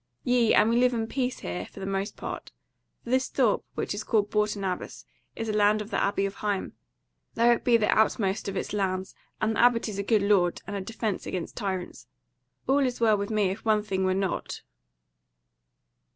[0.23, 2.51] Yea, and we live in peace here for the most part;
[3.03, 6.37] for this thorp, which is called Bourton Abbas, is a land of the Abbey of
[6.37, 6.71] Higham;
[7.35, 10.59] though it be the outermost of its lands and the Abbot is a good lord
[10.65, 12.07] and a defence against tyrants.
[12.65, 14.63] All is well with me if one thing were not."